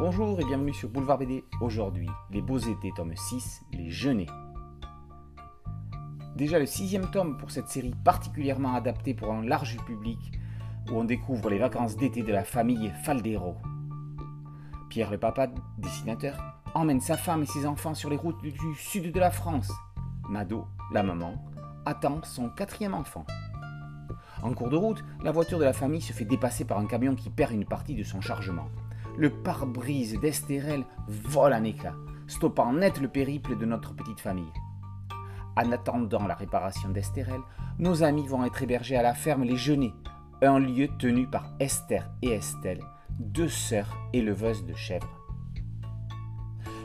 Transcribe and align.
Bonjour 0.00 0.40
et 0.40 0.44
bienvenue 0.46 0.72
sur 0.72 0.88
Boulevard 0.88 1.18
BD. 1.18 1.44
Aujourd'hui, 1.60 2.08
Les 2.30 2.40
Beaux 2.40 2.56
Étés, 2.56 2.90
tome 2.96 3.14
6, 3.14 3.60
Les 3.74 3.90
Jeûnés. 3.90 4.30
Déjà 6.36 6.58
le 6.58 6.64
sixième 6.64 7.10
tome 7.10 7.36
pour 7.36 7.50
cette 7.50 7.68
série 7.68 7.94
particulièrement 8.02 8.72
adaptée 8.72 9.12
pour 9.12 9.30
un 9.30 9.44
large 9.44 9.76
public 9.84 10.40
où 10.90 10.94
on 10.94 11.04
découvre 11.04 11.50
les 11.50 11.58
vacances 11.58 11.98
d'été 11.98 12.22
de 12.22 12.32
la 12.32 12.44
famille 12.44 12.90
Faldero. 13.04 13.56
Pierre 14.88 15.10
le 15.10 15.18
papa, 15.18 15.48
dessinateur, 15.76 16.62
emmène 16.72 17.02
sa 17.02 17.18
femme 17.18 17.42
et 17.42 17.46
ses 17.46 17.66
enfants 17.66 17.92
sur 17.92 18.08
les 18.08 18.16
routes 18.16 18.40
du 18.40 18.54
sud 18.76 19.12
de 19.12 19.20
la 19.20 19.30
France. 19.30 19.70
Mado, 20.30 20.66
la 20.94 21.02
maman, 21.02 21.34
attend 21.84 22.22
son 22.24 22.48
quatrième 22.48 22.94
enfant. 22.94 23.26
En 24.42 24.54
cours 24.54 24.70
de 24.70 24.76
route, 24.76 25.04
la 25.22 25.30
voiture 25.30 25.58
de 25.58 25.64
la 25.64 25.74
famille 25.74 26.00
se 26.00 26.14
fait 26.14 26.24
dépasser 26.24 26.64
par 26.64 26.78
un 26.78 26.86
camion 26.86 27.14
qui 27.14 27.28
perd 27.28 27.52
une 27.52 27.66
partie 27.66 27.94
de 27.94 28.02
son 28.02 28.22
chargement. 28.22 28.70
Le 29.16 29.30
pare-brise 29.30 30.18
d'Estérel 30.20 30.84
vole 31.08 31.52
en 31.52 31.64
éclats, 31.64 31.96
stoppant 32.26 32.72
net 32.72 33.00
le 33.00 33.08
périple 33.08 33.56
de 33.56 33.66
notre 33.66 33.94
petite 33.94 34.20
famille. 34.20 34.52
En 35.56 35.72
attendant 35.72 36.26
la 36.26 36.34
réparation 36.34 36.88
d'Estérel, 36.88 37.40
nos 37.78 38.02
amis 38.02 38.26
vont 38.26 38.44
être 38.44 38.62
hébergés 38.62 38.96
à 38.96 39.02
la 39.02 39.14
ferme 39.14 39.44
Les 39.44 39.56
Genêts, 39.56 39.92
un 40.42 40.58
lieu 40.58 40.88
tenu 40.98 41.26
par 41.26 41.52
Esther 41.58 42.10
et 42.22 42.30
Estelle, 42.30 42.82
deux 43.18 43.48
sœurs 43.48 43.98
éleveuses 44.12 44.64
de 44.64 44.74
chèvres. 44.74 45.20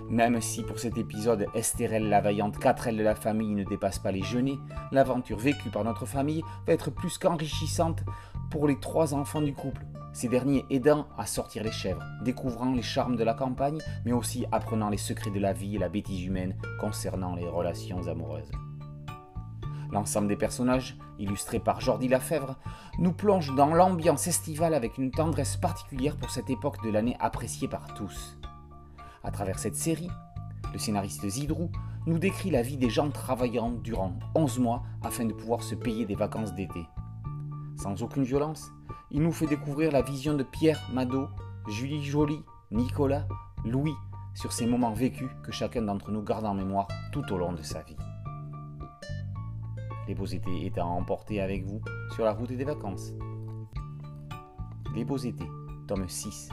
Même 0.09 0.39
si 0.39 0.61
pour 0.61 0.77
cet 0.77 0.97
épisode 0.97 1.47
Estérelle 1.55 2.09
la 2.09 2.21
vaillante 2.21 2.59
quatrelle 2.59 2.97
de 2.97 3.03
la 3.03 3.15
famille 3.15 3.55
ne 3.55 3.63
dépasse 3.63 3.97
pas 3.97 4.11
les 4.11 4.21
genêts, 4.21 4.57
l'aventure 4.91 5.37
vécue 5.37 5.69
par 5.69 5.83
notre 5.83 6.05
famille 6.05 6.43
va 6.67 6.73
être 6.73 6.91
plus 6.91 7.17
qu'enrichissante 7.17 8.03
pour 8.51 8.67
les 8.67 8.79
trois 8.79 9.13
enfants 9.15 9.41
du 9.41 9.53
couple, 9.53 9.85
ces 10.15 10.29
derniers 10.29 10.65
aidant 10.69 11.07
à 11.17 11.25
sortir 11.25 11.61
les 11.61 11.73
chèvres, 11.73 12.01
découvrant 12.23 12.71
les 12.71 12.81
charmes 12.81 13.17
de 13.17 13.23
la 13.25 13.33
campagne, 13.33 13.79
mais 14.05 14.13
aussi 14.13 14.45
apprenant 14.53 14.89
les 14.89 14.97
secrets 14.97 15.29
de 15.29 15.41
la 15.41 15.51
vie 15.51 15.75
et 15.75 15.79
la 15.79 15.89
bêtise 15.89 16.23
humaine 16.23 16.55
concernant 16.79 17.35
les 17.35 17.47
relations 17.47 18.07
amoureuses. 18.07 18.49
L'ensemble 19.91 20.29
des 20.29 20.37
personnages, 20.37 20.97
illustrés 21.19 21.59
par 21.59 21.81
Jordi 21.81 22.07
Lafèvre, 22.07 22.55
nous 22.97 23.11
plonge 23.11 23.53
dans 23.55 23.73
l'ambiance 23.73 24.27
estivale 24.27 24.73
avec 24.73 24.97
une 24.97 25.11
tendresse 25.11 25.57
particulière 25.57 26.15
pour 26.15 26.31
cette 26.31 26.49
époque 26.49 26.81
de 26.85 26.91
l'année 26.91 27.17
appréciée 27.19 27.67
par 27.67 27.93
tous. 27.93 28.37
À 29.21 29.31
travers 29.31 29.59
cette 29.59 29.75
série, 29.75 30.09
le 30.71 30.79
scénariste 30.79 31.27
Zidrou 31.27 31.69
nous 32.05 32.19
décrit 32.19 32.51
la 32.51 32.61
vie 32.61 32.77
des 32.77 32.89
gens 32.89 33.09
travaillant 33.09 33.71
durant 33.71 34.13
11 34.33 34.59
mois 34.59 34.83
afin 35.03 35.25
de 35.25 35.33
pouvoir 35.33 35.61
se 35.61 35.75
payer 35.75 36.05
des 36.05 36.15
vacances 36.15 36.53
d'été. 36.53 36.87
Sans 37.75 38.01
aucune 38.01 38.23
violence, 38.23 38.71
il 39.11 39.21
nous 39.21 39.31
fait 39.31 39.47
découvrir 39.47 39.91
la 39.91 40.01
vision 40.01 40.33
de 40.33 40.43
Pierre, 40.43 40.81
Mado, 40.93 41.29
Julie 41.67 42.03
Joly, 42.03 42.43
Nicolas, 42.71 43.27
Louis 43.63 43.95
sur 44.33 44.51
ces 44.51 44.65
moments 44.65 44.93
vécus 44.93 45.29
que 45.43 45.51
chacun 45.51 45.81
d'entre 45.81 46.11
nous 46.11 46.21
garde 46.21 46.45
en 46.45 46.53
mémoire 46.53 46.87
tout 47.11 47.23
au 47.31 47.37
long 47.37 47.53
de 47.53 47.61
sa 47.61 47.81
vie. 47.83 47.95
Les 50.07 50.13
beaux 50.13 50.25
étés 50.25 50.65
étant 50.65 50.95
emportés 50.97 51.41
avec 51.41 51.65
vous 51.65 51.81
sur 52.13 52.25
la 52.25 52.33
route 52.33 52.51
des 52.51 52.63
vacances. 52.63 53.13
Les 54.93 55.05
beaux 55.05 55.17
étés, 55.17 55.49
tome 55.87 56.07
6, 56.07 56.49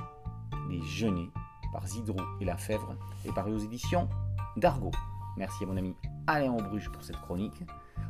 Les 0.70 0.80
Genêts 0.82 1.28
par 1.72 1.86
Zidrou 1.86 2.20
et 2.40 2.44
La 2.44 2.56
Fèvre 2.56 2.96
et 3.24 3.32
paru 3.32 3.52
aux 3.52 3.58
éditions 3.58 4.08
d'Argo. 4.56 4.90
Merci 5.36 5.64
à 5.64 5.66
mon 5.66 5.76
ami 5.76 5.94
Alain 6.26 6.52
Aubruche 6.52 6.90
pour 6.90 7.02
cette 7.02 7.20
chronique. 7.20 7.62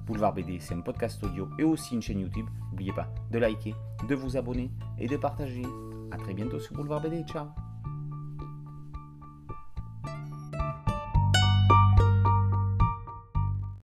Boulevard 0.07 0.35
BD, 0.35 0.59
c'est 0.61 0.75
un 0.75 0.81
podcast 0.81 1.23
audio 1.25 1.49
et 1.59 1.65
aussi 1.65 1.95
une 1.95 2.03
chaîne 2.03 2.21
YouTube. 2.21 2.47
N'oubliez 2.71 2.93
pas 2.93 3.09
de 3.31 3.39
liker, 3.39 3.75
de 4.09 4.15
vous 4.15 4.37
abonner 4.37 4.71
et 4.99 5.07
de 5.07 5.17
partager. 5.17 5.63
A 6.11 6.17
très 6.17 6.35
bientôt 6.35 6.59
sur 6.59 6.75
Boulevard 6.75 7.01
BD. 7.01 7.25
Ciao 7.25 7.72